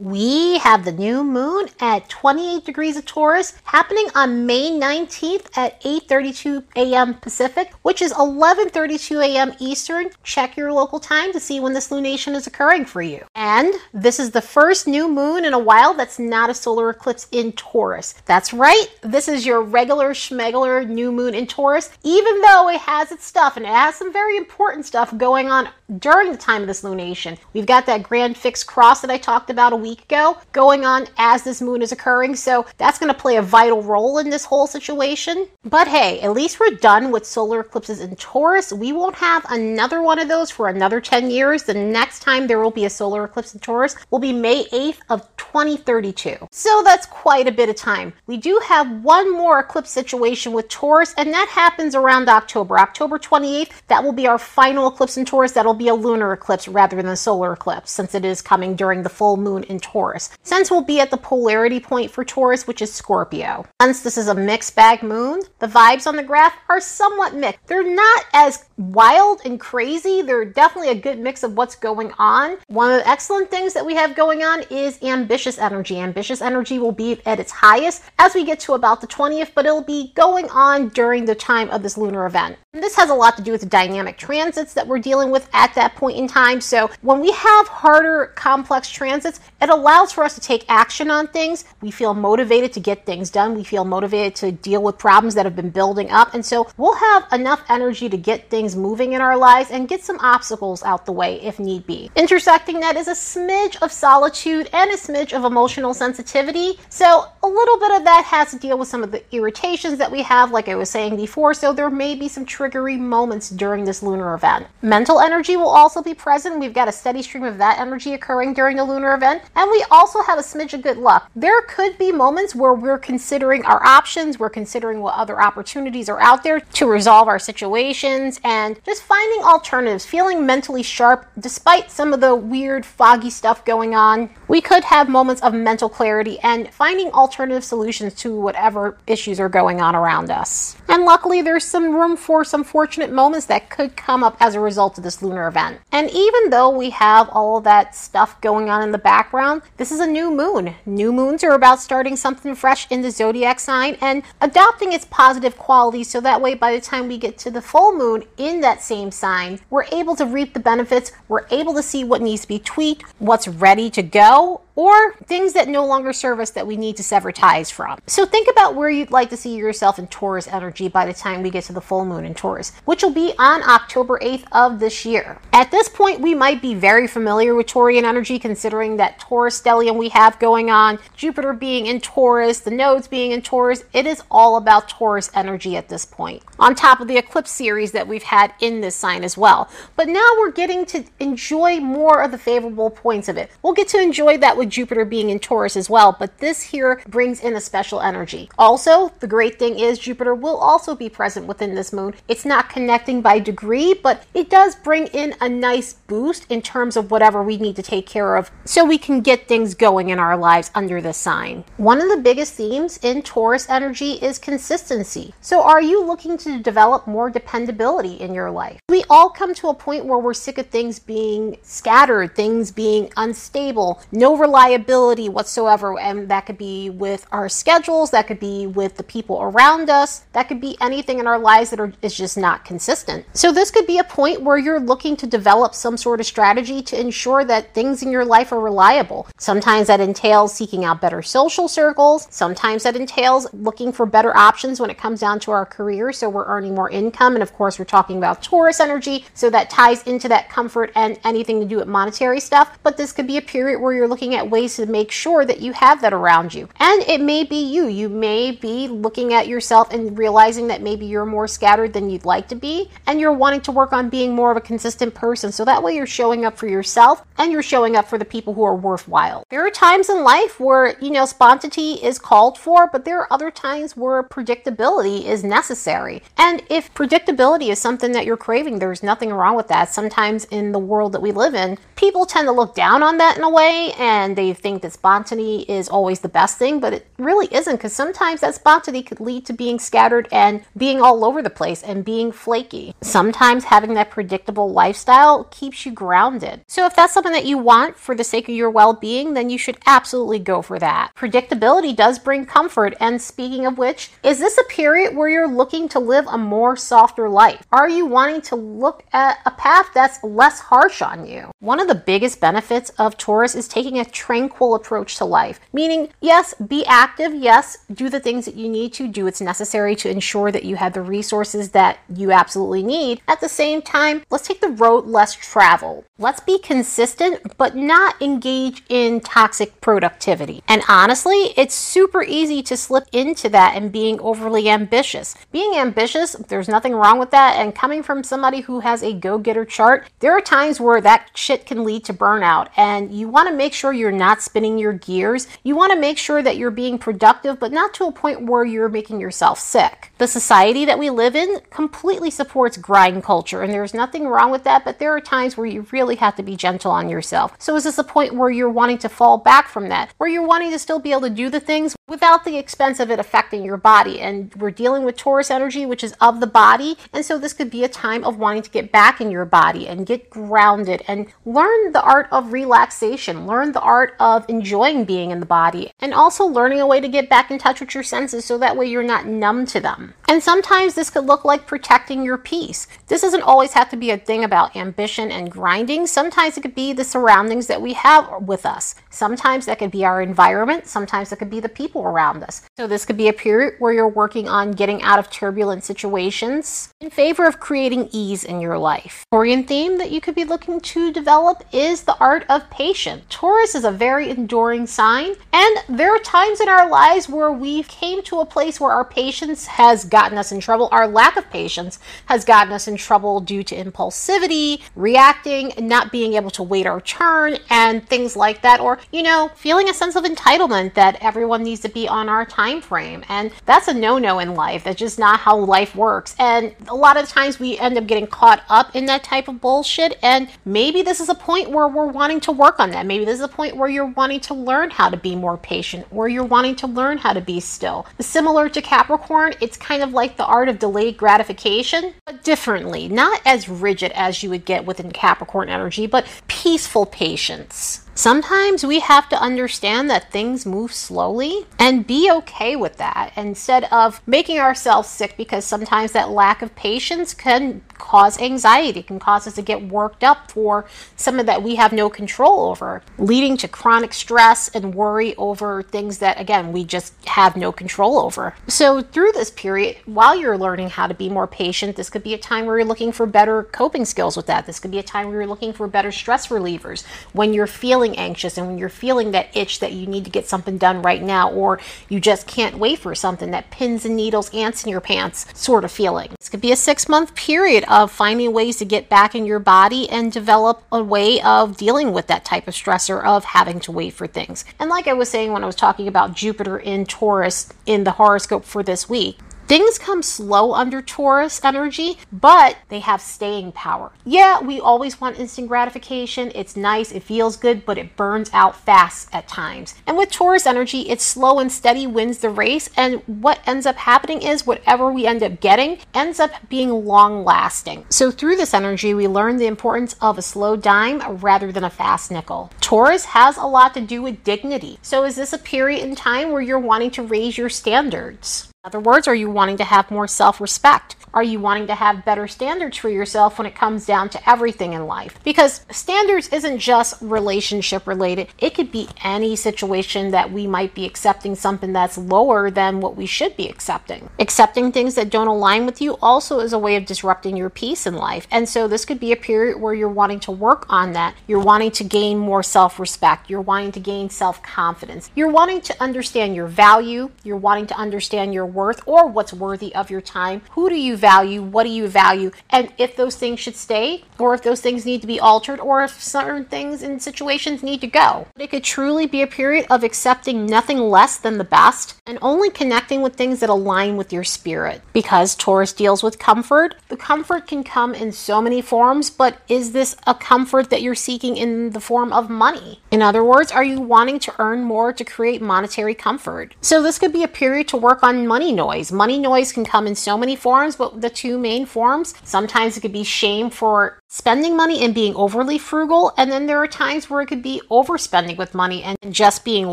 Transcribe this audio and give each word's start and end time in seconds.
We 0.00 0.58
have 0.58 0.84
the 0.84 0.92
new 0.92 1.24
moon 1.24 1.70
at 1.80 2.08
28 2.08 2.64
degrees 2.64 2.96
of 2.96 3.04
Taurus 3.04 3.54
happening 3.64 4.06
on 4.14 4.46
May 4.46 4.70
19th 4.70 5.46
at 5.58 5.82
8:32 5.82 6.62
a.m. 6.76 7.14
Pacific, 7.14 7.72
which 7.82 8.00
is 8.00 8.12
11:32 8.12 9.20
a.m. 9.26 9.54
Eastern. 9.58 10.10
Check 10.22 10.56
your 10.56 10.72
local 10.72 11.00
time 11.00 11.32
to 11.32 11.40
see 11.40 11.58
when 11.58 11.72
this 11.72 11.88
lunation 11.88 12.36
is 12.36 12.46
occurring 12.46 12.84
for 12.84 13.02
you. 13.02 13.24
And 13.34 13.74
this 13.92 14.20
is 14.20 14.30
the 14.30 14.40
first 14.40 14.86
new 14.86 15.08
moon 15.08 15.44
in 15.44 15.52
a 15.52 15.58
while 15.58 15.94
that's 15.94 16.20
not 16.20 16.48
a 16.48 16.54
solar 16.54 16.90
eclipse 16.90 17.26
in 17.32 17.50
Taurus. 17.54 18.14
That's 18.24 18.52
right. 18.52 18.86
This 19.00 19.26
is 19.26 19.44
your 19.44 19.62
regular 19.62 20.10
schmegler 20.10 20.88
new 20.88 21.10
moon 21.10 21.34
in 21.34 21.48
Taurus, 21.48 21.90
even 22.04 22.40
though 22.42 22.68
it 22.68 22.82
has 22.82 23.10
its 23.10 23.24
stuff 23.24 23.56
and 23.56 23.66
it 23.66 23.72
has 23.72 23.96
some 23.96 24.12
very 24.12 24.36
important 24.36 24.86
stuff 24.86 25.18
going 25.18 25.48
on 25.48 25.70
during 25.98 26.30
the 26.30 26.38
time 26.38 26.60
of 26.60 26.68
this 26.68 26.82
lunation. 26.82 27.36
We've 27.52 27.66
got 27.66 27.86
that 27.86 28.04
grand 28.04 28.36
fixed 28.36 28.68
cross 28.68 29.00
that 29.00 29.10
I 29.10 29.18
talked 29.18 29.50
about 29.50 29.72
a 29.72 29.76
week 29.76 29.87
week 29.88 30.02
ago 30.02 30.36
going 30.52 30.84
on 30.84 31.06
as 31.16 31.44
this 31.44 31.62
moon 31.62 31.80
is 31.80 31.92
occurring. 31.92 32.36
So 32.36 32.66
that's 32.76 32.98
going 32.98 33.12
to 33.12 33.18
play 33.18 33.36
a 33.36 33.42
vital 33.42 33.82
role 33.82 34.18
in 34.18 34.28
this 34.28 34.44
whole 34.44 34.66
situation. 34.66 35.48
But 35.64 35.88
hey, 35.88 36.20
at 36.20 36.32
least 36.32 36.60
we're 36.60 36.76
done 36.76 37.10
with 37.10 37.24
solar 37.24 37.60
eclipses 37.60 38.00
in 38.00 38.14
Taurus. 38.16 38.72
We 38.72 38.92
won't 38.92 39.16
have 39.16 39.46
another 39.50 40.02
one 40.02 40.18
of 40.18 40.28
those 40.28 40.50
for 40.50 40.68
another 40.68 41.00
10 41.00 41.30
years. 41.30 41.62
The 41.62 41.74
next 41.74 42.20
time 42.20 42.46
there 42.46 42.60
will 42.60 42.70
be 42.70 42.84
a 42.84 42.90
solar 42.90 43.24
eclipse 43.24 43.54
in 43.54 43.60
Taurus 43.60 43.96
will 44.10 44.18
be 44.18 44.32
May 44.32 44.64
8th 44.64 44.98
of 45.08 45.36
2032. 45.36 46.48
So 46.50 46.82
that's 46.84 47.06
quite 47.06 47.48
a 47.48 47.52
bit 47.52 47.70
of 47.70 47.76
time. 47.76 48.12
We 48.26 48.36
do 48.36 48.60
have 48.66 49.02
one 49.02 49.32
more 49.32 49.60
eclipse 49.60 49.90
situation 49.90 50.52
with 50.52 50.68
Taurus, 50.68 51.14
and 51.16 51.32
that 51.32 51.48
happens 51.48 51.94
around 51.94 52.28
October. 52.28 52.78
October 52.78 53.18
28th, 53.18 53.70
that 53.88 54.04
will 54.04 54.12
be 54.12 54.26
our 54.26 54.38
final 54.38 54.88
eclipse 54.88 55.16
in 55.16 55.24
Taurus. 55.24 55.52
That'll 55.52 55.72
be 55.72 55.88
a 55.88 55.94
lunar 55.94 56.32
eclipse 56.32 56.68
rather 56.68 56.96
than 56.96 57.06
a 57.06 57.16
solar 57.16 57.54
eclipse 57.54 57.90
since 57.90 58.14
it 58.14 58.24
is 58.24 58.42
coming 58.42 58.76
during 58.76 59.02
the 59.02 59.08
full 59.08 59.38
moon 59.38 59.64
in 59.64 59.77
Taurus. 59.80 60.30
Since 60.42 60.70
we'll 60.70 60.82
be 60.82 61.00
at 61.00 61.10
the 61.10 61.16
polarity 61.16 61.80
point 61.80 62.10
for 62.10 62.24
Taurus, 62.24 62.66
which 62.66 62.82
is 62.82 62.92
Scorpio. 62.92 63.66
Since 63.80 64.02
this 64.02 64.18
is 64.18 64.28
a 64.28 64.34
mixed 64.34 64.74
bag 64.76 65.02
moon, 65.02 65.40
the 65.58 65.66
vibes 65.66 66.06
on 66.06 66.16
the 66.16 66.22
graph 66.22 66.54
are 66.68 66.80
somewhat 66.80 67.34
mixed. 67.34 67.66
They're 67.66 67.94
not 67.94 68.24
as 68.32 68.64
wild 68.76 69.40
and 69.44 69.58
crazy. 69.58 70.22
They're 70.22 70.44
definitely 70.44 70.90
a 70.90 71.00
good 71.00 71.18
mix 71.18 71.42
of 71.42 71.56
what's 71.56 71.74
going 71.74 72.12
on. 72.18 72.56
One 72.68 72.90
of 72.90 72.98
the 72.98 73.08
excellent 73.08 73.50
things 73.50 73.74
that 73.74 73.84
we 73.84 73.94
have 73.94 74.16
going 74.16 74.42
on 74.42 74.62
is 74.70 75.02
ambitious 75.02 75.58
energy. 75.58 75.98
Ambitious 75.98 76.40
energy 76.40 76.78
will 76.78 76.92
be 76.92 77.20
at 77.26 77.40
its 77.40 77.52
highest 77.52 78.02
as 78.18 78.34
we 78.34 78.44
get 78.44 78.60
to 78.60 78.74
about 78.74 79.00
the 79.00 79.06
20th, 79.06 79.50
but 79.54 79.66
it'll 79.66 79.82
be 79.82 80.12
going 80.14 80.48
on 80.50 80.88
during 80.88 81.24
the 81.24 81.34
time 81.34 81.68
of 81.70 81.82
this 81.82 81.98
lunar 81.98 82.26
event. 82.26 82.56
And 82.72 82.82
this 82.82 82.96
has 82.96 83.10
a 83.10 83.14
lot 83.14 83.36
to 83.36 83.42
do 83.42 83.52
with 83.52 83.62
the 83.62 83.66
dynamic 83.66 84.18
transits 84.18 84.74
that 84.74 84.86
we're 84.86 84.98
dealing 84.98 85.30
with 85.30 85.48
at 85.52 85.74
that 85.74 85.96
point 85.96 86.16
in 86.16 86.28
time. 86.28 86.60
So 86.60 86.90
when 87.02 87.20
we 87.20 87.32
have 87.32 87.68
harder, 87.68 88.32
complex 88.36 88.88
transits, 88.88 89.40
it 89.60 89.67
allows 89.70 90.12
for 90.12 90.24
us 90.24 90.34
to 90.34 90.40
take 90.40 90.64
action 90.68 91.10
on 91.10 91.26
things. 91.28 91.64
We 91.80 91.90
feel 91.90 92.14
motivated 92.14 92.72
to 92.74 92.80
get 92.80 93.06
things 93.06 93.30
done. 93.30 93.54
We 93.54 93.64
feel 93.64 93.84
motivated 93.84 94.34
to 94.36 94.52
deal 94.52 94.82
with 94.82 94.98
problems 94.98 95.34
that 95.34 95.46
have 95.46 95.56
been 95.56 95.70
building 95.70 96.10
up. 96.10 96.34
And 96.34 96.44
so 96.44 96.68
we'll 96.76 96.94
have 96.94 97.26
enough 97.32 97.62
energy 97.68 98.08
to 98.08 98.16
get 98.16 98.50
things 98.50 98.76
moving 98.76 99.12
in 99.12 99.20
our 99.20 99.36
lives 99.36 99.70
and 99.70 99.88
get 99.88 100.02
some 100.02 100.18
obstacles 100.20 100.82
out 100.82 101.06
the 101.06 101.12
way 101.12 101.40
if 101.42 101.58
need 101.58 101.86
be. 101.86 102.10
Intersecting 102.16 102.80
that 102.80 102.96
is 102.96 103.08
a 103.08 103.12
smidge 103.12 103.80
of 103.82 103.92
solitude 103.92 104.68
and 104.72 104.90
a 104.90 104.96
smidge 104.96 105.32
of 105.32 105.44
emotional 105.44 105.94
sensitivity. 105.94 106.78
So 106.88 107.26
a 107.42 107.46
little 107.46 107.78
bit 107.78 107.92
of 107.92 108.04
that 108.04 108.24
has 108.24 108.50
to 108.50 108.58
deal 108.58 108.78
with 108.78 108.88
some 108.88 109.02
of 109.02 109.12
the 109.12 109.22
irritations 109.34 109.98
that 109.98 110.10
we 110.10 110.22
have, 110.22 110.50
like 110.50 110.68
I 110.68 110.74
was 110.74 110.90
saying 110.90 111.16
before. 111.16 111.54
So 111.54 111.72
there 111.72 111.90
may 111.90 112.14
be 112.14 112.28
some 112.28 112.44
triggery 112.44 112.98
moments 112.98 113.50
during 113.50 113.84
this 113.84 114.02
lunar 114.02 114.34
event. 114.34 114.66
Mental 114.82 115.20
energy 115.20 115.56
will 115.56 115.68
also 115.68 116.02
be 116.02 116.14
present. 116.14 116.58
We've 116.58 116.72
got 116.72 116.88
a 116.88 116.92
steady 116.92 117.22
stream 117.22 117.44
of 117.44 117.58
that 117.58 117.78
energy 117.78 118.14
occurring 118.14 118.54
during 118.54 118.76
the 118.76 118.84
lunar 118.84 119.14
event. 119.14 119.42
And 119.58 119.72
we 119.72 119.84
also 119.90 120.22
have 120.22 120.38
a 120.38 120.42
smidge 120.42 120.72
of 120.72 120.82
good 120.82 120.98
luck. 120.98 121.28
There 121.34 121.62
could 121.62 121.98
be 121.98 122.12
moments 122.12 122.54
where 122.54 122.74
we're 122.74 122.96
considering 122.96 123.64
our 123.64 123.84
options, 123.84 124.38
we're 124.38 124.50
considering 124.50 125.00
what 125.00 125.16
other 125.16 125.42
opportunities 125.42 126.08
are 126.08 126.20
out 126.20 126.44
there 126.44 126.60
to 126.60 126.86
resolve 126.86 127.26
our 127.26 127.40
situations, 127.40 128.38
and 128.44 128.78
just 128.86 129.02
finding 129.02 129.42
alternatives, 129.42 130.06
feeling 130.06 130.46
mentally 130.46 130.84
sharp 130.84 131.26
despite 131.40 131.90
some 131.90 132.12
of 132.12 132.20
the 132.20 132.36
weird, 132.36 132.86
foggy 132.86 133.30
stuff 133.30 133.64
going 133.64 133.96
on. 133.96 134.30
We 134.46 134.60
could 134.60 134.84
have 134.84 135.08
moments 135.08 135.42
of 135.42 135.52
mental 135.54 135.88
clarity 135.88 136.38
and 136.38 136.72
finding 136.72 137.10
alternative 137.10 137.64
solutions 137.64 138.14
to 138.14 138.38
whatever 138.38 138.96
issues 139.08 139.40
are 139.40 139.48
going 139.48 139.80
on 139.80 139.96
around 139.96 140.30
us. 140.30 140.76
And 140.88 141.04
luckily, 141.04 141.42
there's 141.42 141.64
some 141.64 141.96
room 141.96 142.16
for 142.16 142.44
some 142.44 142.62
fortunate 142.62 143.12
moments 143.12 143.46
that 143.46 143.70
could 143.70 143.96
come 143.96 144.22
up 144.22 144.36
as 144.38 144.54
a 144.54 144.60
result 144.60 144.98
of 144.98 145.04
this 145.04 145.20
lunar 145.20 145.48
event. 145.48 145.80
And 145.90 146.08
even 146.10 146.50
though 146.50 146.70
we 146.70 146.90
have 146.90 147.28
all 147.30 147.60
that 147.62 147.96
stuff 147.96 148.40
going 148.40 148.70
on 148.70 148.82
in 148.82 148.92
the 148.92 148.98
background, 148.98 149.37
this 149.76 149.92
is 149.92 150.00
a 150.00 150.06
new 150.06 150.32
moon. 150.32 150.74
New 150.84 151.12
moons 151.12 151.44
are 151.44 151.52
about 151.52 151.78
starting 151.78 152.16
something 152.16 152.56
fresh 152.56 152.90
in 152.90 153.02
the 153.02 153.10
zodiac 153.12 153.60
sign 153.60 153.96
and 154.00 154.24
adopting 154.40 154.92
its 154.92 155.04
positive 155.04 155.56
qualities 155.56 156.10
so 156.10 156.20
that 156.20 156.40
way 156.40 156.54
by 156.54 156.72
the 156.72 156.80
time 156.80 157.06
we 157.06 157.18
get 157.18 157.38
to 157.38 157.50
the 157.52 157.62
full 157.62 157.96
moon 157.96 158.24
in 158.36 158.60
that 158.62 158.82
same 158.82 159.12
sign, 159.12 159.60
we're 159.70 159.84
able 159.92 160.16
to 160.16 160.26
reap 160.26 160.54
the 160.54 160.60
benefits, 160.60 161.12
we're 161.28 161.46
able 161.52 161.72
to 161.74 161.84
see 161.84 162.02
what 162.02 162.20
needs 162.20 162.42
to 162.42 162.48
be 162.48 162.58
tweaked, 162.58 163.04
what's 163.20 163.46
ready 163.46 163.88
to 163.90 164.02
go, 164.02 164.62
or 164.78 165.14
things 165.24 165.54
that 165.54 165.66
no 165.66 165.84
longer 165.84 166.12
serve 166.12 166.38
us 166.38 166.50
that 166.50 166.64
we 166.64 166.76
need 166.76 166.96
to 166.96 167.02
sever 167.02 167.32
ties 167.32 167.68
from. 167.68 167.98
So 168.06 168.24
think 168.24 168.48
about 168.48 168.76
where 168.76 168.88
you'd 168.88 169.10
like 169.10 169.28
to 169.30 169.36
see 169.36 169.56
yourself 169.56 169.98
in 169.98 170.06
Taurus 170.06 170.46
energy 170.46 170.86
by 170.86 171.04
the 171.04 171.12
time 171.12 171.42
we 171.42 171.50
get 171.50 171.64
to 171.64 171.72
the 171.72 171.80
full 171.80 172.04
moon 172.04 172.24
in 172.24 172.32
Taurus, 172.32 172.70
which 172.84 173.02
will 173.02 173.10
be 173.10 173.34
on 173.40 173.68
October 173.68 174.20
8th 174.22 174.44
of 174.52 174.78
this 174.78 175.04
year. 175.04 175.40
At 175.52 175.72
this 175.72 175.88
point, 175.88 176.20
we 176.20 176.32
might 176.32 176.62
be 176.62 176.74
very 176.74 177.08
familiar 177.08 177.56
with 177.56 177.66
Taurian 177.66 178.04
energy 178.04 178.38
considering 178.38 178.98
that 178.98 179.18
Taurus 179.18 179.60
stellium 179.60 179.96
we 179.96 180.10
have 180.10 180.38
going 180.38 180.70
on, 180.70 181.00
Jupiter 181.16 181.52
being 181.52 181.86
in 181.86 182.00
Taurus, 182.00 182.60
the 182.60 182.70
nodes 182.70 183.08
being 183.08 183.32
in 183.32 183.42
Taurus. 183.42 183.82
It 183.92 184.06
is 184.06 184.22
all 184.30 184.56
about 184.56 184.88
Taurus 184.88 185.28
energy 185.34 185.76
at 185.76 185.88
this 185.88 186.04
point. 186.04 186.44
On 186.60 186.76
top 186.76 187.00
of 187.00 187.08
the 187.08 187.16
eclipse 187.16 187.50
series 187.50 187.90
that 187.90 188.06
we've 188.06 188.22
had 188.22 188.54
in 188.60 188.80
this 188.80 188.94
sign 188.94 189.24
as 189.24 189.36
well. 189.36 189.68
But 189.96 190.06
now 190.06 190.34
we're 190.38 190.52
getting 190.52 190.86
to 190.86 191.04
enjoy 191.18 191.80
more 191.80 192.22
of 192.22 192.30
the 192.30 192.38
favorable 192.38 192.90
points 192.90 193.28
of 193.28 193.36
it. 193.36 193.50
We'll 193.62 193.72
get 193.72 193.88
to 193.88 194.00
enjoy 194.00 194.38
that 194.38 194.56
with 194.56 194.67
with 194.68 194.74
Jupiter 194.74 195.06
being 195.06 195.30
in 195.30 195.38
Taurus 195.38 195.76
as 195.76 195.88
well, 195.88 196.14
but 196.18 196.38
this 196.38 196.62
here 196.62 197.00
brings 197.08 197.40
in 197.40 197.54
a 197.54 197.60
special 197.60 198.02
energy. 198.02 198.50
Also, 198.58 199.10
the 199.20 199.26
great 199.26 199.58
thing 199.58 199.78
is 199.78 199.98
Jupiter 199.98 200.34
will 200.34 200.58
also 200.58 200.94
be 200.94 201.08
present 201.08 201.46
within 201.46 201.74
this 201.74 201.90
moon. 201.90 202.14
It's 202.28 202.44
not 202.44 202.68
connecting 202.68 203.22
by 203.22 203.38
degree, 203.38 203.94
but 203.94 204.24
it 204.34 204.50
does 204.50 204.76
bring 204.76 205.06
in 205.08 205.34
a 205.40 205.48
nice 205.48 205.94
boost 205.94 206.44
in 206.50 206.60
terms 206.60 206.96
of 206.96 207.10
whatever 207.10 207.42
we 207.42 207.56
need 207.56 207.76
to 207.76 207.82
take 207.82 208.06
care 208.06 208.36
of 208.36 208.50
so 208.66 208.84
we 208.84 208.98
can 208.98 209.22
get 209.22 209.48
things 209.48 209.74
going 209.74 210.10
in 210.10 210.18
our 210.18 210.36
lives 210.36 210.70
under 210.74 211.00
this 211.00 211.16
sign. 211.16 211.64
One 211.78 212.02
of 212.02 212.10
the 212.10 212.22
biggest 212.22 212.52
themes 212.52 212.98
in 213.02 213.22
Taurus 213.22 213.70
energy 213.70 214.12
is 214.12 214.38
consistency. 214.38 215.32
So, 215.40 215.62
are 215.62 215.80
you 215.80 216.04
looking 216.04 216.36
to 216.38 216.62
develop 216.62 217.06
more 217.06 217.30
dependability 217.30 218.14
in 218.14 218.34
your 218.34 218.50
life? 218.50 218.80
We 218.90 219.04
all 219.08 219.30
come 219.30 219.54
to 219.54 219.68
a 219.68 219.74
point 219.74 220.04
where 220.04 220.18
we're 220.18 220.34
sick 220.34 220.58
of 220.58 220.66
things 220.66 220.98
being 220.98 221.56
scattered, 221.62 222.34
things 222.34 222.70
being 222.70 223.10
unstable, 223.16 224.02
no 224.12 224.36
reliability 224.36 224.57
reliability 224.58 225.28
whatsoever. 225.28 225.98
And 225.98 226.28
that 226.28 226.46
could 226.46 226.58
be 226.58 226.90
with 226.90 227.26
our 227.30 227.48
schedules, 227.48 228.10
that 228.10 228.26
could 228.26 228.40
be 228.40 228.66
with 228.66 228.96
the 228.96 229.04
people 229.04 229.40
around 229.40 229.88
us, 229.88 230.24
that 230.32 230.48
could 230.48 230.60
be 230.60 230.76
anything 230.80 231.20
in 231.20 231.28
our 231.28 231.38
lives 231.38 231.70
that 231.70 231.78
are, 231.78 231.92
is 232.02 232.16
just 232.16 232.36
not 232.36 232.64
consistent. 232.64 233.24
So, 233.34 233.52
this 233.52 233.70
could 233.70 233.86
be 233.86 233.98
a 233.98 234.04
point 234.04 234.42
where 234.42 234.58
you're 234.58 234.80
looking 234.80 235.16
to 235.18 235.26
develop 235.28 235.74
some 235.74 235.96
sort 235.96 236.18
of 236.18 236.26
strategy 236.26 236.82
to 236.82 237.00
ensure 237.00 237.44
that 237.44 237.72
things 237.72 238.02
in 238.02 238.10
your 238.10 238.24
life 238.24 238.50
are 238.50 238.58
reliable. 238.58 239.28
Sometimes 239.38 239.86
that 239.86 240.00
entails 240.00 240.52
seeking 240.54 240.84
out 240.84 241.00
better 241.00 241.22
social 241.22 241.68
circles, 241.68 242.26
sometimes 242.30 242.82
that 242.82 242.96
entails 242.96 243.46
looking 243.52 243.92
for 243.92 244.06
better 244.06 244.36
options 244.36 244.80
when 244.80 244.90
it 244.90 244.98
comes 244.98 245.20
down 245.20 245.38
to 245.40 245.52
our 245.52 245.64
career. 245.64 246.12
So, 246.12 246.28
we're 246.28 246.46
earning 246.46 246.74
more 246.74 246.90
income. 246.90 247.34
And 247.34 247.42
of 247.44 247.52
course, 247.52 247.78
we're 247.78 247.84
talking 247.84 248.18
about 248.18 248.42
Taurus 248.42 248.80
energy. 248.80 249.24
So, 249.34 249.50
that 249.50 249.70
ties 249.70 250.02
into 250.02 250.28
that 250.28 250.48
comfort 250.48 250.90
and 250.96 251.16
anything 251.22 251.60
to 251.60 251.66
do 251.66 251.76
with 251.76 251.86
monetary 251.86 252.40
stuff. 252.40 252.76
But 252.82 252.96
this 252.96 253.12
could 253.12 253.28
be 253.28 253.36
a 253.36 253.42
period 253.42 253.80
where 253.80 253.92
you're 253.92 254.08
looking 254.08 254.34
at 254.34 254.47
ways 254.50 254.76
to 254.76 254.86
make 254.86 255.10
sure 255.10 255.44
that 255.44 255.60
you 255.60 255.72
have 255.72 256.00
that 256.00 256.12
around 256.12 256.54
you. 256.54 256.68
And 256.78 257.02
it 257.02 257.20
may 257.20 257.44
be 257.44 257.62
you. 257.62 257.86
You 257.86 258.08
may 258.08 258.52
be 258.52 258.88
looking 258.88 259.32
at 259.32 259.48
yourself 259.48 259.92
and 259.92 260.16
realizing 260.16 260.68
that 260.68 260.82
maybe 260.82 261.06
you're 261.06 261.24
more 261.24 261.48
scattered 261.48 261.92
than 261.92 262.10
you'd 262.10 262.24
like 262.24 262.48
to 262.48 262.54
be, 262.54 262.90
and 263.06 263.20
you're 263.20 263.32
wanting 263.32 263.60
to 263.62 263.72
work 263.72 263.92
on 263.92 264.08
being 264.08 264.34
more 264.34 264.50
of 264.50 264.56
a 264.56 264.60
consistent 264.60 265.14
person. 265.14 265.52
So 265.52 265.64
that 265.64 265.82
way 265.82 265.94
you're 265.94 266.06
showing 266.06 266.44
up 266.44 266.56
for 266.56 266.66
yourself 266.66 267.24
and 267.36 267.52
you're 267.52 267.62
showing 267.62 267.96
up 267.96 268.08
for 268.08 268.18
the 268.18 268.24
people 268.24 268.54
who 268.54 268.64
are 268.64 268.76
worthwhile. 268.76 269.44
There 269.50 269.66
are 269.66 269.70
times 269.70 270.08
in 270.08 270.24
life 270.24 270.60
where, 270.60 270.98
you 271.00 271.10
know, 271.10 271.26
spontaneity 271.26 271.94
is 272.04 272.18
called 272.18 272.56
for, 272.56 272.88
but 272.90 273.04
there 273.04 273.20
are 273.20 273.32
other 273.32 273.50
times 273.50 273.96
where 273.96 274.22
predictability 274.22 275.24
is 275.24 275.44
necessary. 275.44 276.22
And 276.36 276.62
if 276.70 276.92
predictability 276.94 277.70
is 277.70 277.78
something 277.78 278.12
that 278.12 278.24
you're 278.24 278.36
craving, 278.36 278.78
there's 278.78 279.02
nothing 279.02 279.32
wrong 279.32 279.56
with 279.56 279.68
that. 279.68 279.92
Sometimes 279.92 280.44
in 280.46 280.72
the 280.72 280.78
world 280.78 281.12
that 281.12 281.22
we 281.22 281.32
live 281.32 281.54
in, 281.54 281.78
people 281.96 282.26
tend 282.26 282.46
to 282.46 282.52
look 282.52 282.74
down 282.74 283.02
on 283.02 283.18
that 283.18 283.36
in 283.36 283.42
a 283.42 283.50
way 283.50 283.92
and 283.98 284.37
they 284.38 284.52
think 284.52 284.82
that 284.82 284.92
spontaneity 284.92 285.64
is 285.70 285.88
always 285.88 286.20
the 286.20 286.28
best 286.28 286.58
thing, 286.58 286.78
but 286.78 286.92
it 286.92 287.06
really 287.18 287.52
isn't 287.52 287.74
because 287.74 287.92
sometimes 287.92 288.40
that 288.40 288.54
spontaneity 288.54 289.04
could 289.04 289.18
lead 289.18 289.44
to 289.46 289.52
being 289.52 289.80
scattered 289.80 290.28
and 290.30 290.62
being 290.76 291.02
all 291.02 291.24
over 291.24 291.42
the 291.42 291.50
place 291.50 291.82
and 291.82 292.04
being 292.04 292.30
flaky. 292.30 292.94
Sometimes 293.00 293.64
having 293.64 293.94
that 293.94 294.10
predictable 294.10 294.70
lifestyle 294.70 295.42
keeps 295.50 295.84
you 295.84 295.90
grounded. 295.90 296.60
So 296.68 296.86
if 296.86 296.94
that's 296.94 297.12
something 297.12 297.32
that 297.32 297.46
you 297.46 297.58
want 297.58 297.96
for 297.96 298.14
the 298.14 298.22
sake 298.22 298.48
of 298.48 298.54
your 298.54 298.70
well 298.70 298.94
being, 298.94 299.34
then 299.34 299.50
you 299.50 299.58
should 299.58 299.78
absolutely 299.86 300.38
go 300.38 300.62
for 300.62 300.78
that. 300.78 301.10
Predictability 301.16 301.96
does 301.96 302.20
bring 302.20 302.46
comfort. 302.46 302.94
And 303.00 303.20
speaking 303.20 303.66
of 303.66 303.76
which, 303.76 304.12
is 304.22 304.38
this 304.38 304.56
a 304.56 304.72
period 304.72 305.16
where 305.16 305.28
you're 305.28 305.48
looking 305.48 305.88
to 305.88 305.98
live 305.98 306.26
a 306.28 306.38
more 306.38 306.76
softer 306.76 307.28
life? 307.28 307.66
Are 307.72 307.88
you 307.88 308.06
wanting 308.06 308.42
to 308.42 308.54
look 308.54 309.04
at 309.12 309.38
a 309.44 309.50
path 309.50 309.88
that's 309.92 310.22
less 310.22 310.60
harsh 310.60 311.02
on 311.02 311.26
you? 311.26 311.50
One 311.58 311.80
of 311.80 311.88
the 311.88 311.96
biggest 311.96 312.40
benefits 312.40 312.90
of 312.90 313.16
Taurus 313.16 313.56
is 313.56 313.66
taking 313.66 313.98
a 313.98 314.04
tranquil 314.18 314.74
approach 314.74 315.16
to 315.16 315.24
life, 315.24 315.60
meaning, 315.72 316.08
yes, 316.20 316.52
be 316.54 316.84
active, 316.86 317.32
yes, 317.32 317.78
do 317.92 318.08
the 318.08 318.18
things 318.18 318.44
that 318.44 318.56
you 318.56 318.68
need 318.68 318.92
to, 318.94 319.06
do 319.06 319.28
It's 319.28 319.40
necessary 319.40 319.94
to 319.96 320.10
ensure 320.10 320.50
that 320.50 320.64
you 320.64 320.76
have 320.76 320.92
the 320.92 321.02
resources 321.02 321.70
that 321.70 321.98
you 322.12 322.32
absolutely 322.32 322.82
need. 322.82 323.20
At 323.28 323.40
the 323.40 323.48
same 323.48 323.80
time, 323.80 324.22
let's 324.30 324.46
take 324.48 324.60
the 324.60 324.68
road 324.84 325.06
less 325.06 325.34
traveled. 325.34 326.04
Let's 326.18 326.40
be 326.40 326.58
consistent, 326.58 327.56
but 327.56 327.76
not 327.76 328.20
engage 328.20 328.82
in 328.88 329.20
toxic 329.20 329.80
productivity. 329.80 330.62
And 330.66 330.82
honestly, 330.88 331.54
it's 331.56 331.74
super 331.74 332.24
easy 332.24 332.60
to 332.64 332.76
slip 332.76 333.04
into 333.12 333.48
that 333.50 333.76
and 333.76 333.92
being 333.92 334.18
overly 334.20 334.68
ambitious. 334.68 335.36
Being 335.52 335.76
ambitious, 335.76 336.32
there's 336.48 336.68
nothing 336.68 336.94
wrong 336.94 337.20
with 337.20 337.30
that. 337.30 337.56
And 337.56 337.74
coming 337.74 338.02
from 338.02 338.24
somebody 338.24 338.62
who 338.62 338.80
has 338.80 339.02
a 339.02 339.12
go 339.12 339.38
getter 339.38 339.64
chart, 339.64 340.08
there 340.18 340.32
are 340.32 340.40
times 340.40 340.80
where 340.80 341.00
that 341.02 341.30
shit 341.34 341.66
can 341.66 341.84
lead 341.84 342.04
to 342.06 342.14
burnout. 342.14 342.68
And 342.76 343.12
you 343.12 343.28
want 343.28 343.48
to 343.48 343.54
make 343.54 343.72
sure 343.72 343.92
you're 343.92 344.07
not 344.12 344.42
spinning 344.42 344.78
your 344.78 344.92
gears. 344.92 345.46
You 345.62 345.76
want 345.76 345.92
to 345.92 345.98
make 345.98 346.18
sure 346.18 346.42
that 346.42 346.56
you're 346.56 346.70
being 346.70 346.98
productive, 346.98 347.58
but 347.58 347.72
not 347.72 347.94
to 347.94 348.04
a 348.04 348.12
point 348.12 348.46
where 348.46 348.64
you're 348.64 348.88
making 348.88 349.20
yourself 349.20 349.58
sick. 349.58 350.12
The 350.18 350.26
society 350.26 350.84
that 350.84 350.98
we 350.98 351.10
live 351.10 351.36
in 351.36 351.60
completely 351.70 352.30
supports 352.30 352.76
grind 352.76 353.24
culture, 353.24 353.62
and 353.62 353.72
there's 353.72 353.94
nothing 353.94 354.26
wrong 354.26 354.50
with 354.50 354.64
that, 354.64 354.84
but 354.84 354.98
there 354.98 355.14
are 355.14 355.20
times 355.20 355.56
where 355.56 355.66
you 355.66 355.86
really 355.92 356.16
have 356.16 356.36
to 356.36 356.42
be 356.42 356.56
gentle 356.56 356.90
on 356.90 357.08
yourself. 357.08 357.54
So, 357.58 357.76
is 357.76 357.84
this 357.84 357.98
a 357.98 358.04
point 358.04 358.34
where 358.34 358.50
you're 358.50 358.70
wanting 358.70 358.98
to 358.98 359.08
fall 359.08 359.38
back 359.38 359.68
from 359.68 359.88
that, 359.88 360.12
where 360.18 360.28
you're 360.28 360.46
wanting 360.46 360.70
to 360.70 360.78
still 360.78 360.98
be 360.98 361.12
able 361.12 361.22
to 361.22 361.30
do 361.30 361.50
the 361.50 361.60
things 361.60 361.97
without 362.08 362.44
the 362.44 362.58
expense 362.58 362.98
of 362.98 363.10
it 363.10 363.20
affecting 363.20 363.62
your 363.62 363.76
body? 363.76 364.20
And 364.20 364.54
we're 364.54 364.70
dealing 364.70 365.04
with 365.04 365.16
Taurus 365.16 365.50
energy, 365.50 365.86
which 365.86 366.02
is 366.02 366.14
of 366.20 366.40
the 366.40 366.46
body, 366.46 366.96
and 367.12 367.24
so 367.24 367.38
this 367.38 367.52
could 367.52 367.70
be 367.70 367.84
a 367.84 367.88
time 367.88 368.24
of 368.24 368.38
wanting 368.38 368.62
to 368.62 368.70
get 368.70 368.90
back 368.90 369.20
in 369.20 369.30
your 369.30 369.44
body 369.44 369.86
and 369.86 370.06
get 370.06 370.30
grounded 370.30 371.02
and 371.06 371.26
learn 371.44 371.92
the 371.92 372.02
art 372.02 372.28
of 372.32 372.52
relaxation, 372.52 373.46
learn 373.46 373.72
the 373.72 373.80
art 373.80 374.14
of 374.18 374.44
enjoying 374.48 375.04
being 375.04 375.30
in 375.30 375.40
the 375.40 375.46
body, 375.46 375.92
and 376.00 376.12
also 376.12 376.44
learning 376.44 376.80
a 376.80 376.86
way 376.86 377.00
to 377.00 377.08
get 377.08 377.28
back 377.28 377.50
in 377.50 377.58
touch 377.58 377.80
with 377.80 377.94
your 377.94 378.02
senses 378.02 378.44
so 378.44 378.58
that 378.58 378.76
way 378.76 378.86
you're 378.86 379.02
not 379.02 379.26
numb 379.26 379.66
to 379.66 379.80
them. 379.80 380.14
And 380.28 380.42
sometimes 380.42 380.92
this 380.92 381.08
could 381.08 381.24
look 381.24 381.46
like 381.46 381.66
protecting 381.66 382.22
your 382.22 382.36
peace. 382.36 382.86
This 383.06 383.22
doesn't 383.22 383.42
always 383.42 383.72
have 383.72 383.88
to 383.88 383.96
be 383.96 384.10
a 384.10 384.18
thing 384.18 384.44
about 384.44 384.76
ambition 384.76 385.32
and 385.32 385.50
grinding. 385.50 386.06
Sometimes 386.06 386.58
it 386.58 386.60
could 386.60 386.74
be 386.74 386.92
the 386.92 387.02
surroundings 387.02 387.66
that 387.66 387.80
we 387.80 387.94
have 387.94 388.42
with 388.42 388.66
us. 388.66 388.94
Sometimes 389.08 389.64
that 389.64 389.78
could 389.78 389.90
be 389.90 390.04
our 390.04 390.20
environment. 390.20 390.86
Sometimes 390.86 391.32
it 391.32 391.36
could 391.36 391.48
be 391.48 391.60
the 391.60 391.68
people 391.70 392.02
around 392.02 392.42
us. 392.42 392.68
So 392.76 392.86
this 392.86 393.06
could 393.06 393.16
be 393.16 393.28
a 393.28 393.32
period 393.32 393.76
where 393.78 393.94
you're 393.94 394.06
working 394.06 394.50
on 394.50 394.72
getting 394.72 395.00
out 395.00 395.18
of 395.18 395.30
turbulent 395.30 395.82
situations 395.82 396.90
in 397.00 397.08
favor 397.08 397.46
of 397.46 397.58
creating 397.58 398.10
ease 398.12 398.44
in 398.44 398.60
your 398.60 398.76
life. 398.76 399.24
Taurian 399.32 399.66
theme 399.66 399.96
that 399.96 400.10
you 400.10 400.20
could 400.20 400.34
be 400.34 400.44
looking 400.44 400.78
to 400.80 401.10
develop 401.10 401.64
is 401.72 402.02
the 402.02 402.18
art 402.18 402.44
of 402.50 402.68
patience. 402.68 403.24
Taurus 403.30 403.74
is 403.74 403.86
a 403.86 403.90
very 403.90 404.28
enduring 404.28 404.86
sign, 404.86 405.36
and 405.54 405.76
there 405.88 406.14
are 406.14 406.18
times 406.18 406.60
in 406.60 406.68
our 406.68 406.86
lives 406.86 407.30
where 407.30 407.50
we 407.50 407.82
came 407.84 408.22
to 408.24 408.40
a 408.40 408.46
place 408.46 408.78
where 408.78 408.92
our 408.92 409.06
patience 409.06 409.66
has 409.66 410.04
gotten 410.04 410.17
us 410.26 410.50
in 410.50 410.60
trouble. 410.60 410.88
Our 410.90 411.06
lack 411.06 411.36
of 411.36 411.48
patience 411.50 411.98
has 412.26 412.44
gotten 412.44 412.72
us 412.72 412.88
in 412.88 412.96
trouble 412.96 413.40
due 413.40 413.62
to 413.62 413.76
impulsivity, 413.76 414.80
reacting, 414.96 415.72
not 415.78 416.10
being 416.10 416.34
able 416.34 416.50
to 416.50 416.62
wait 416.62 416.86
our 416.86 417.00
turn, 417.00 417.56
and 417.70 418.06
things 418.08 418.34
like 418.34 418.62
that. 418.62 418.80
Or, 418.80 418.98
you 419.12 419.22
know, 419.22 419.50
feeling 419.54 419.88
a 419.88 419.94
sense 419.94 420.16
of 420.16 420.24
entitlement 420.24 420.94
that 420.94 421.18
everyone 421.22 421.62
needs 421.62 421.80
to 421.82 421.88
be 421.88 422.08
on 422.08 422.28
our 422.28 422.44
time 422.44 422.80
frame. 422.80 423.24
And 423.28 423.52
that's 423.64 423.88
a 423.88 423.94
no 423.94 424.18
no 424.18 424.38
in 424.38 424.54
life. 424.54 424.84
That's 424.84 424.98
just 424.98 425.18
not 425.18 425.40
how 425.40 425.56
life 425.56 425.94
works. 425.94 426.34
And 426.38 426.74
a 426.88 426.94
lot 426.94 427.16
of 427.16 427.28
times 427.28 427.58
we 427.58 427.78
end 427.78 427.96
up 427.96 428.06
getting 428.06 428.26
caught 428.26 428.62
up 428.68 428.96
in 428.96 429.06
that 429.06 429.24
type 429.24 429.48
of 429.48 429.60
bullshit. 429.60 430.18
And 430.22 430.48
maybe 430.64 431.02
this 431.02 431.20
is 431.20 431.28
a 431.28 431.34
point 431.34 431.70
where 431.70 431.88
we're 431.88 432.06
wanting 432.06 432.40
to 432.40 432.52
work 432.52 432.80
on 432.80 432.90
that. 432.90 433.06
Maybe 433.06 433.24
this 433.24 433.38
is 433.38 433.44
a 433.44 433.48
point 433.48 433.76
where 433.76 433.88
you're 433.88 434.06
wanting 434.06 434.40
to 434.40 434.54
learn 434.54 434.90
how 434.90 435.08
to 435.08 435.16
be 435.16 435.36
more 435.36 435.56
patient, 435.56 436.10
where 436.12 436.28
you're 436.28 436.44
wanting 436.44 436.76
to 436.76 436.86
learn 436.86 437.18
how 437.18 437.32
to 437.32 437.40
be 437.40 437.60
still. 437.60 438.06
Similar 438.18 438.68
to 438.70 438.82
Capricorn, 438.82 439.54
it's 439.60 439.76
kind 439.76 440.02
of 440.08 440.14
like 440.14 440.36
the 440.36 440.46
art 440.46 440.68
of 440.68 440.78
delayed 440.78 441.16
gratification, 441.16 442.14
but 442.24 442.42
differently. 442.42 443.08
Not 443.08 443.40
as 443.44 443.68
rigid 443.68 444.10
as 444.12 444.42
you 444.42 444.50
would 444.50 444.64
get 444.64 444.84
within 444.84 445.12
Capricorn 445.12 445.68
energy, 445.68 446.06
but 446.06 446.26
peaceful 446.48 447.06
patience. 447.06 448.07
Sometimes 448.18 448.84
we 448.84 448.98
have 448.98 449.28
to 449.28 449.40
understand 449.40 450.10
that 450.10 450.32
things 450.32 450.66
move 450.66 450.92
slowly 450.92 451.66
and 451.78 452.04
be 452.04 452.28
okay 452.32 452.74
with 452.74 452.96
that 452.96 453.32
instead 453.36 453.84
of 453.92 454.20
making 454.26 454.58
ourselves 454.58 455.08
sick 455.08 455.36
because 455.36 455.64
sometimes 455.64 456.10
that 456.10 456.28
lack 456.28 456.60
of 456.60 456.74
patience 456.74 457.32
can 457.32 457.80
cause 457.98 458.40
anxiety, 458.40 459.02
can 459.02 459.18
cause 459.20 459.46
us 459.46 459.54
to 459.54 459.62
get 459.62 459.82
worked 459.82 460.24
up 460.24 460.50
for 460.50 460.86
something 461.14 461.46
that 461.46 461.62
we 461.62 461.74
have 461.74 461.92
no 461.92 462.08
control 462.08 462.70
over, 462.70 463.02
leading 463.18 463.56
to 463.56 463.68
chronic 463.68 464.12
stress 464.12 464.68
and 464.68 464.94
worry 464.94 465.36
over 465.36 465.82
things 465.82 466.18
that, 466.18 466.40
again, 466.40 466.72
we 466.72 466.84
just 466.84 467.12
have 467.26 467.56
no 467.56 467.70
control 467.70 468.18
over. 468.18 468.54
So, 468.66 469.02
through 469.02 469.32
this 469.32 469.50
period, 469.50 469.96
while 470.06 470.34
you're 470.34 470.58
learning 470.58 470.90
how 470.90 471.06
to 471.06 471.14
be 471.14 471.28
more 471.28 471.46
patient, 471.46 471.96
this 471.96 472.10
could 472.10 472.22
be 472.22 472.34
a 472.34 472.38
time 472.38 472.66
where 472.66 472.78
you're 472.78 472.86
looking 472.86 473.12
for 473.12 473.26
better 473.26 473.64
coping 473.64 474.04
skills 474.04 474.36
with 474.36 474.46
that. 474.46 474.66
This 474.66 474.80
could 474.80 474.90
be 474.90 474.98
a 474.98 475.02
time 475.02 475.28
where 475.28 475.36
you're 475.36 475.46
looking 475.46 475.72
for 475.72 475.86
better 475.86 476.10
stress 476.10 476.48
relievers 476.48 477.04
when 477.32 477.52
you're 477.52 477.66
feeling 477.66 478.07
anxious 478.16 478.56
and 478.56 478.66
when 478.66 478.78
you're 478.78 478.88
feeling 478.88 479.32
that 479.32 479.54
itch 479.56 479.80
that 479.80 479.92
you 479.92 480.06
need 480.06 480.24
to 480.24 480.30
get 480.30 480.46
something 480.46 480.78
done 480.78 481.02
right 481.02 481.22
now, 481.22 481.50
or 481.50 481.80
you 482.08 482.20
just 482.20 482.46
can't 482.46 482.78
wait 482.78 482.98
for 482.98 483.14
something 483.14 483.50
that 483.50 483.70
pins 483.70 484.04
and 484.04 484.16
needles, 484.16 484.52
ants 484.54 484.84
in 484.84 484.90
your 484.90 485.00
pants 485.00 485.46
sort 485.58 485.84
of 485.84 485.90
feeling. 485.90 486.30
This 486.38 486.48
could 486.48 486.60
be 486.60 486.72
a 486.72 486.76
six 486.76 487.08
month 487.08 487.34
period 487.34 487.84
of 487.88 488.10
finding 488.10 488.52
ways 488.52 488.76
to 488.76 488.84
get 488.84 489.08
back 489.08 489.34
in 489.34 489.46
your 489.46 489.58
body 489.58 490.08
and 490.08 490.32
develop 490.32 490.82
a 490.92 491.02
way 491.02 491.40
of 491.42 491.76
dealing 491.76 492.12
with 492.12 492.26
that 492.28 492.44
type 492.44 492.68
of 492.68 492.74
stressor 492.74 493.24
of 493.24 493.44
having 493.44 493.80
to 493.80 493.92
wait 493.92 494.12
for 494.12 494.26
things. 494.26 494.64
And 494.78 494.90
like 494.90 495.06
I 495.06 495.12
was 495.12 495.28
saying 495.28 495.52
when 495.52 495.62
I 495.62 495.66
was 495.66 495.76
talking 495.76 496.08
about 496.08 496.34
Jupiter 496.34 496.78
in 496.78 497.04
Taurus 497.04 497.72
in 497.86 498.04
the 498.04 498.12
horoscope 498.12 498.64
for 498.64 498.82
this 498.82 499.08
week, 499.08 499.38
Things 499.68 499.98
come 499.98 500.22
slow 500.22 500.72
under 500.72 501.02
Taurus 501.02 501.62
energy, 501.62 502.16
but 502.32 502.78
they 502.88 503.00
have 503.00 503.20
staying 503.20 503.72
power. 503.72 504.12
Yeah, 504.24 504.62
we 504.62 504.80
always 504.80 505.20
want 505.20 505.38
instant 505.38 505.68
gratification. 505.68 506.50
It's 506.54 506.74
nice, 506.74 507.12
it 507.12 507.22
feels 507.22 507.58
good, 507.58 507.84
but 507.84 507.98
it 507.98 508.16
burns 508.16 508.48
out 508.54 508.76
fast 508.76 509.28
at 509.30 509.46
times. 509.46 509.94
And 510.06 510.16
with 510.16 510.30
Taurus 510.30 510.64
energy, 510.64 511.10
it's 511.10 511.22
slow 511.22 511.58
and 511.58 511.70
steady 511.70 512.06
wins 512.06 512.38
the 512.38 512.48
race. 512.48 512.88
And 512.96 513.20
what 513.26 513.60
ends 513.66 513.84
up 513.84 513.96
happening 513.96 514.40
is 514.40 514.66
whatever 514.66 515.12
we 515.12 515.26
end 515.26 515.42
up 515.42 515.60
getting 515.60 515.98
ends 516.14 516.40
up 516.40 516.52
being 516.70 516.88
long 517.04 517.44
lasting. 517.44 518.06
So 518.08 518.30
through 518.30 518.56
this 518.56 518.72
energy, 518.72 519.12
we 519.12 519.28
learn 519.28 519.58
the 519.58 519.66
importance 519.66 520.16
of 520.22 520.38
a 520.38 520.42
slow 520.42 520.76
dime 520.76 521.20
rather 521.42 521.72
than 521.72 521.84
a 521.84 521.90
fast 521.90 522.30
nickel. 522.30 522.70
Taurus 522.80 523.26
has 523.26 523.58
a 523.58 523.66
lot 523.66 523.92
to 523.92 524.00
do 524.00 524.22
with 524.22 524.44
dignity. 524.44 524.98
So 525.02 525.24
is 525.24 525.36
this 525.36 525.52
a 525.52 525.58
period 525.58 526.02
in 526.02 526.14
time 526.14 526.52
where 526.52 526.62
you're 526.62 526.78
wanting 526.78 527.10
to 527.10 527.22
raise 527.22 527.58
your 527.58 527.68
standards? 527.68 528.70
Other 528.88 529.00
words, 529.00 529.28
are 529.28 529.34
you 529.34 529.50
wanting 529.50 529.76
to 529.76 529.84
have 529.84 530.10
more 530.10 530.26
self 530.26 530.62
respect? 530.62 531.14
Are 531.34 531.42
you 531.42 531.60
wanting 531.60 531.86
to 531.88 531.94
have 531.94 532.24
better 532.24 532.48
standards 532.48 532.96
for 532.96 533.10
yourself 533.10 533.58
when 533.58 533.66
it 533.66 533.74
comes 533.74 534.06
down 534.06 534.30
to 534.30 534.50
everything 534.50 534.94
in 534.94 535.06
life? 535.06 535.38
Because 535.44 535.84
standards 535.90 536.48
isn't 536.48 536.78
just 536.78 537.20
relationship 537.20 538.06
related, 538.06 538.48
it 538.58 538.74
could 538.74 538.90
be 538.90 539.08
any 539.22 539.56
situation 539.56 540.30
that 540.30 540.50
we 540.50 540.66
might 540.66 540.94
be 540.94 541.04
accepting 541.04 541.54
something 541.54 541.92
that's 541.92 542.16
lower 542.16 542.70
than 542.70 543.00
what 543.00 543.14
we 543.14 543.26
should 543.26 543.56
be 543.56 543.68
accepting. 543.68 544.30
Accepting 544.38 544.90
things 544.90 545.14
that 545.16 545.28
don't 545.28 545.48
align 545.48 545.84
with 545.84 546.00
you 546.00 546.16
also 546.22 546.60
is 546.60 546.72
a 546.72 546.78
way 546.78 546.96
of 546.96 547.04
disrupting 547.04 547.56
your 547.56 547.70
peace 547.70 548.06
in 548.06 548.14
life. 548.14 548.46
And 548.50 548.68
so 548.68 548.88
this 548.88 549.04
could 549.04 549.20
be 549.20 549.32
a 549.32 549.36
period 549.36 549.78
where 549.78 549.94
you're 549.94 550.08
wanting 550.08 550.40
to 550.40 550.50
work 550.50 550.86
on 550.88 551.12
that. 551.12 551.34
You're 551.46 551.60
wanting 551.60 551.90
to 551.92 552.04
gain 552.04 552.38
more 552.38 552.62
self 552.62 552.98
respect. 552.98 553.50
You're 553.50 553.60
wanting 553.60 553.92
to 553.92 554.00
gain 554.00 554.30
self 554.30 554.62
confidence. 554.62 555.30
You're 555.34 555.50
wanting 555.50 555.82
to 555.82 556.02
understand 556.02 556.56
your 556.56 556.66
value. 556.66 557.30
You're 557.44 557.58
wanting 557.58 557.86
to 557.88 557.96
understand 557.96 558.54
your 558.54 558.66
worth 558.78 559.00
or 559.06 559.26
what's 559.26 559.52
worthy 559.52 559.92
of 559.94 560.10
your 560.10 560.20
time. 560.20 560.62
Who 560.70 560.88
do 560.88 560.94
you 560.94 561.16
value? 561.16 561.60
What 561.62 561.84
do 561.84 561.90
you 561.90 562.06
value? 562.06 562.52
And 562.70 562.92
if 562.96 563.16
those 563.16 563.36
things 563.36 563.58
should 563.58 563.74
stay, 563.74 564.24
or 564.38 564.54
if 564.54 564.62
those 564.62 564.80
things 564.80 565.04
need 565.04 565.20
to 565.22 565.26
be 565.26 565.40
altered, 565.40 565.80
or 565.80 566.04
if 566.04 566.22
certain 566.22 566.64
things 566.64 567.02
and 567.02 567.20
situations 567.20 567.82
need 567.82 568.00
to 568.00 568.06
go. 568.06 568.46
It 568.56 568.70
could 568.70 568.84
truly 568.84 569.26
be 569.26 569.42
a 569.42 569.46
period 569.46 569.86
of 569.90 570.04
accepting 570.04 570.64
nothing 570.64 570.98
less 570.98 571.36
than 571.36 571.58
the 571.58 571.64
best 571.64 572.20
and 572.26 572.38
only 572.40 572.70
connecting 572.70 573.20
with 573.20 573.34
things 573.34 573.58
that 573.60 573.70
align 573.70 574.16
with 574.16 574.32
your 574.32 574.44
spirit. 574.44 575.02
Because 575.12 575.56
Taurus 575.56 575.92
deals 575.92 576.22
with 576.22 576.38
comfort, 576.38 576.94
the 577.08 577.16
comfort 577.16 577.66
can 577.66 577.82
come 577.82 578.14
in 578.14 578.30
so 578.30 578.60
many 578.62 578.80
forms, 578.80 579.30
but 579.30 579.58
is 579.68 579.92
this 579.92 580.16
a 580.26 580.34
comfort 580.34 580.90
that 580.90 581.02
you're 581.02 581.14
seeking 581.14 581.56
in 581.56 581.90
the 581.90 582.00
form 582.00 582.32
of 582.32 582.48
money? 582.48 583.00
In 583.10 583.22
other 583.22 583.42
words, 583.42 583.72
are 583.72 583.84
you 583.84 584.00
wanting 584.00 584.38
to 584.40 584.54
earn 584.58 584.84
more 584.84 585.12
to 585.12 585.24
create 585.24 585.60
monetary 585.62 586.14
comfort? 586.14 586.74
So 586.80 587.02
this 587.02 587.18
could 587.18 587.32
be 587.32 587.42
a 587.42 587.48
period 587.48 587.88
to 587.88 587.96
work 587.96 588.22
on 588.22 588.46
money 588.46 588.57
noise. 588.72 589.10
Money 589.12 589.38
noise 589.38 589.72
can 589.72 589.84
come 589.84 590.06
in 590.06 590.14
so 590.14 590.36
many 590.36 590.56
forms, 590.56 590.96
but 590.96 591.20
the 591.20 591.30
two 591.30 591.58
main 591.58 591.86
forms, 591.86 592.34
sometimes 592.44 592.96
it 592.96 593.00
could 593.00 593.12
be 593.12 593.24
shame 593.24 593.70
for 593.70 594.20
spending 594.28 594.76
money 594.76 595.02
and 595.02 595.14
being 595.14 595.34
overly 595.34 595.78
frugal, 595.78 596.32
and 596.36 596.52
then 596.52 596.66
there 596.66 596.78
are 596.82 596.86
times 596.86 597.28
where 597.28 597.40
it 597.40 597.46
could 597.46 597.62
be 597.62 597.80
overspending 597.90 598.58
with 598.58 598.74
money 598.74 599.02
and 599.02 599.16
just 599.30 599.64
being 599.64 599.92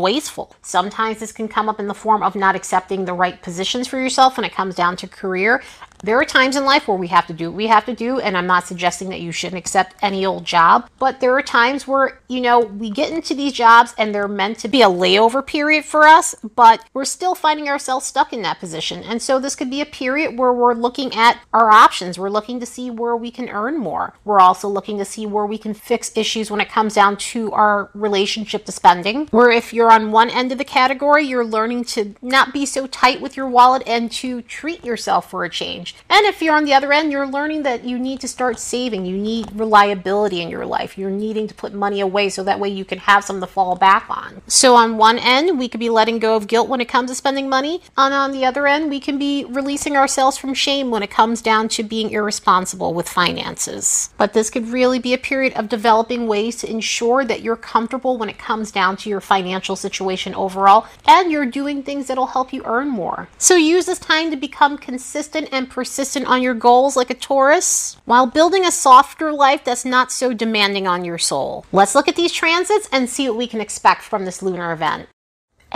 wasteful. 0.00 0.54
Sometimes 0.62 1.18
this 1.18 1.32
can 1.32 1.48
come 1.48 1.68
up 1.68 1.80
in 1.80 1.88
the 1.88 1.94
form 1.94 2.22
of 2.22 2.36
not 2.36 2.54
accepting 2.54 3.04
the 3.04 3.14
right 3.14 3.40
positions 3.42 3.88
for 3.88 3.98
yourself 3.98 4.36
when 4.36 4.44
it 4.44 4.52
comes 4.52 4.74
down 4.74 4.96
to 4.96 5.08
career 5.08 5.62
there 6.02 6.18
are 6.20 6.24
times 6.24 6.56
in 6.56 6.64
life 6.64 6.88
where 6.88 6.96
we 6.96 7.08
have 7.08 7.26
to 7.26 7.32
do 7.32 7.50
what 7.50 7.56
we 7.56 7.66
have 7.68 7.84
to 7.86 7.94
do, 7.94 8.20
and 8.20 8.36
I'm 8.36 8.46
not 8.46 8.66
suggesting 8.66 9.08
that 9.10 9.20
you 9.20 9.32
shouldn't 9.32 9.58
accept 9.58 9.96
any 10.02 10.26
old 10.26 10.44
job, 10.44 10.88
but 10.98 11.20
there 11.20 11.36
are 11.36 11.42
times 11.42 11.88
where, 11.88 12.20
you 12.28 12.40
know, 12.40 12.60
we 12.60 12.90
get 12.90 13.10
into 13.10 13.34
these 13.34 13.52
jobs 13.52 13.94
and 13.98 14.14
they're 14.14 14.28
meant 14.28 14.58
to 14.58 14.68
be 14.68 14.82
a 14.82 14.88
layover 14.88 15.44
period 15.46 15.84
for 15.84 16.06
us, 16.06 16.34
but 16.54 16.84
we're 16.92 17.04
still 17.04 17.34
finding 17.34 17.68
ourselves 17.68 18.06
stuck 18.06 18.32
in 18.32 18.42
that 18.42 18.60
position. 18.60 19.02
And 19.02 19.22
so 19.22 19.38
this 19.38 19.56
could 19.56 19.70
be 19.70 19.80
a 19.80 19.86
period 19.86 20.38
where 20.38 20.52
we're 20.52 20.74
looking 20.74 21.14
at 21.14 21.40
our 21.52 21.70
options. 21.70 22.18
We're 22.18 22.30
looking 22.30 22.60
to 22.60 22.66
see 22.66 22.90
where 22.90 23.16
we 23.16 23.30
can 23.30 23.48
earn 23.48 23.78
more. 23.78 24.14
We're 24.26 24.40
also 24.40 24.68
looking 24.68 24.98
to 24.98 25.04
see 25.04 25.24
where 25.24 25.46
we 25.46 25.56
can 25.56 25.72
fix 25.72 26.10
issues 26.16 26.50
when 26.50 26.60
it 26.60 26.68
comes 26.68 26.94
down 26.94 27.16
to 27.16 27.52
our 27.52 27.90
relationship 27.94 28.64
to 28.64 28.72
spending. 28.72 29.28
Where 29.28 29.50
if 29.50 29.72
you're 29.72 29.92
on 29.92 30.10
one 30.10 30.30
end 30.30 30.50
of 30.50 30.58
the 30.58 30.64
category, 30.64 31.24
you're 31.24 31.44
learning 31.44 31.84
to 31.84 32.16
not 32.20 32.52
be 32.52 32.66
so 32.66 32.88
tight 32.88 33.20
with 33.20 33.36
your 33.36 33.46
wallet 33.46 33.84
and 33.86 34.10
to 34.12 34.42
treat 34.42 34.84
yourself 34.84 35.30
for 35.30 35.44
a 35.44 35.48
change. 35.48 35.94
And 36.10 36.26
if 36.26 36.42
you're 36.42 36.56
on 36.56 36.64
the 36.64 36.74
other 36.74 36.92
end, 36.92 37.12
you're 37.12 37.26
learning 37.26 37.62
that 37.62 37.84
you 37.84 38.00
need 38.00 38.18
to 38.20 38.26
start 38.26 38.58
saving. 38.58 39.06
You 39.06 39.16
need 39.16 39.52
reliability 39.54 40.42
in 40.42 40.50
your 40.50 40.66
life. 40.66 40.98
You're 40.98 41.08
needing 41.08 41.46
to 41.46 41.54
put 41.54 41.72
money 41.72 42.00
away 42.00 42.28
so 42.28 42.42
that 42.42 42.58
way 42.58 42.68
you 42.68 42.84
can 42.84 42.98
have 42.98 43.24
something 43.24 43.46
to 43.46 43.46
fall 43.46 43.76
back 43.76 44.06
on. 44.10 44.42
So 44.48 44.74
on 44.74 44.98
one 44.98 45.20
end, 45.20 45.56
we 45.56 45.68
could 45.68 45.78
be 45.78 45.90
letting 45.90 46.18
go 46.18 46.34
of 46.34 46.48
guilt 46.48 46.68
when 46.68 46.80
it 46.80 46.88
comes 46.88 47.10
to 47.10 47.14
spending 47.14 47.48
money. 47.48 47.80
And 47.96 48.12
on 48.12 48.32
the 48.32 48.44
other 48.44 48.66
end, 48.66 48.90
we 48.90 48.98
can 48.98 49.18
be 49.18 49.44
releasing 49.44 49.96
ourselves 49.96 50.36
from 50.36 50.52
shame 50.52 50.90
when 50.90 51.04
it 51.04 51.10
comes 51.10 51.40
down 51.40 51.68
to 51.68 51.84
being 51.84 52.10
irresponsible 52.10 52.92
with 52.92 53.08
finances. 53.08 54.10
But 54.16 54.32
this 54.32 54.50
could 54.50 54.68
really 54.68 54.98
be 54.98 55.14
a 55.14 55.18
period 55.18 55.52
of 55.54 55.68
developing 55.68 56.26
ways 56.26 56.56
to 56.56 56.70
ensure 56.70 57.24
that 57.24 57.42
you're 57.42 57.56
comfortable 57.56 58.16
when 58.16 58.28
it 58.28 58.38
comes 58.38 58.70
down 58.70 58.96
to 58.98 59.10
your 59.10 59.20
financial 59.20 59.76
situation 59.76 60.34
overall 60.34 60.86
and 61.06 61.30
you're 61.30 61.46
doing 61.46 61.82
things 61.82 62.06
that'll 62.06 62.26
help 62.26 62.52
you 62.52 62.62
earn 62.64 62.88
more. 62.88 63.28
So 63.38 63.56
use 63.56 63.86
this 63.86 63.98
time 63.98 64.30
to 64.30 64.36
become 64.36 64.78
consistent 64.78 65.48
and 65.52 65.70
persistent 65.70 66.26
on 66.26 66.42
your 66.42 66.54
goals 66.54 66.96
like 66.96 67.10
a 67.10 67.14
Taurus, 67.14 67.96
while 68.04 68.26
building 68.26 68.64
a 68.64 68.72
softer 68.72 69.32
life 69.32 69.64
that's 69.64 69.84
not 69.84 70.12
so 70.12 70.32
demanding 70.32 70.86
on 70.86 71.04
your 71.04 71.18
soul. 71.18 71.64
Let's 71.72 71.94
look 71.94 72.08
at 72.08 72.16
these 72.16 72.32
transits 72.32 72.88
and 72.92 73.08
see 73.08 73.28
what 73.28 73.38
we 73.38 73.46
can 73.46 73.60
expect 73.60 74.02
from 74.02 74.24
this 74.24 74.42
lunar 74.42 74.72
event. 74.72 75.08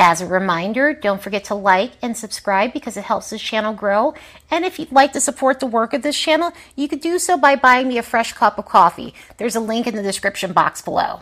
As 0.03 0.23
a 0.23 0.27
reminder, 0.27 0.95
don't 0.95 1.21
forget 1.21 1.45
to 1.45 1.55
like 1.55 1.93
and 2.01 2.17
subscribe 2.17 2.73
because 2.73 2.97
it 2.97 3.05
helps 3.05 3.29
this 3.29 3.43
channel 3.43 3.75
grow. 3.75 4.15
And 4.51 4.65
if 4.65 4.79
you'd 4.79 4.91
like 4.91 5.13
to 5.13 5.21
support 5.21 5.61
the 5.61 5.67
work 5.67 5.93
of 5.93 6.01
this 6.01 6.19
channel, 6.19 6.53
you 6.75 6.89
could 6.89 7.03
do 7.03 7.19
so 7.19 7.37
by 7.37 7.55
buying 7.55 7.87
me 7.87 7.99
a 7.99 8.03
fresh 8.03 8.33
cup 8.33 8.57
of 8.57 8.65
coffee. 8.65 9.13
There's 9.37 9.57
a 9.57 9.61
link 9.61 9.87
in 9.87 9.95
the 9.95 10.03
description 10.03 10.55
box 10.55 10.81
below. 10.81 11.21